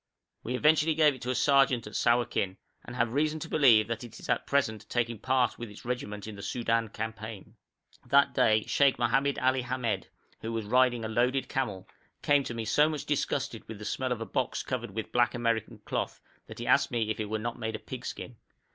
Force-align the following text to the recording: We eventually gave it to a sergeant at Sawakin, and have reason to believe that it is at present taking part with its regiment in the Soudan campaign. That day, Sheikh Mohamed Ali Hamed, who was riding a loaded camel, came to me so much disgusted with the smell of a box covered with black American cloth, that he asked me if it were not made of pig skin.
We 0.41 0.55
eventually 0.55 0.95
gave 0.95 1.13
it 1.13 1.21
to 1.21 1.29
a 1.29 1.35
sergeant 1.35 1.85
at 1.85 1.93
Sawakin, 1.95 2.57
and 2.83 2.95
have 2.95 3.13
reason 3.13 3.37
to 3.41 3.47
believe 3.47 3.87
that 3.87 4.03
it 4.03 4.19
is 4.19 4.29
at 4.29 4.47
present 4.47 4.89
taking 4.89 5.19
part 5.19 5.59
with 5.59 5.69
its 5.69 5.85
regiment 5.85 6.25
in 6.25 6.35
the 6.35 6.41
Soudan 6.41 6.89
campaign. 6.89 7.55
That 8.07 8.33
day, 8.33 8.63
Sheikh 8.65 8.97
Mohamed 8.97 9.37
Ali 9.37 9.61
Hamed, 9.61 10.07
who 10.39 10.51
was 10.53 10.65
riding 10.65 11.05
a 11.05 11.07
loaded 11.07 11.47
camel, 11.47 11.87
came 12.23 12.43
to 12.45 12.55
me 12.55 12.65
so 12.65 12.89
much 12.89 13.05
disgusted 13.05 13.67
with 13.67 13.77
the 13.77 13.85
smell 13.85 14.11
of 14.11 14.21
a 14.21 14.25
box 14.25 14.63
covered 14.63 14.89
with 14.89 15.11
black 15.11 15.35
American 15.35 15.77
cloth, 15.85 16.19
that 16.47 16.57
he 16.57 16.65
asked 16.65 16.89
me 16.89 17.11
if 17.11 17.19
it 17.19 17.29
were 17.29 17.37
not 17.37 17.59
made 17.59 17.75
of 17.75 17.85
pig 17.85 18.03
skin. 18.03 18.37